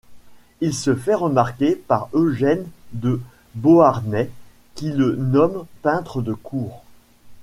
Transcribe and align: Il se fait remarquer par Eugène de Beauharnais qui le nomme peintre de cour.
Il 0.61 0.73
se 0.73 0.95
fait 0.95 1.13
remarquer 1.13 1.75
par 1.75 2.09
Eugène 2.15 2.65
de 2.93 3.21
Beauharnais 3.53 4.31
qui 4.73 4.91
le 4.91 5.15
nomme 5.15 5.67
peintre 5.83 6.23
de 6.23 6.33
cour. 6.33 6.83